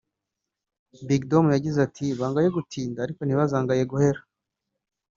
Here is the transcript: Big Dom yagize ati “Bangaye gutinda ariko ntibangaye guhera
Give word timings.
Big 1.07 1.21
Dom 1.31 1.45
yagize 1.55 1.77
ati 1.87 2.05
“Bangaye 2.19 2.47
gutinda 2.57 2.99
ariko 3.01 3.21
ntibangaye 3.23 3.83
guhera 3.91 4.19